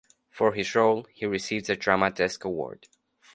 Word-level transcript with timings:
For 0.31 0.53
his 0.53 0.73
role, 0.73 1.03
he 1.13 1.27
received 1.27 1.69
a 1.69 1.75
Drama 1.75 2.09
Desk 2.09 2.43
Award. 2.43 2.87